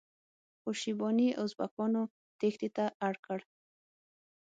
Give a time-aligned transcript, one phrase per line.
[0.59, 2.03] خو شیباني ازبکانو
[2.39, 3.39] تیښتې ته اړ کړ.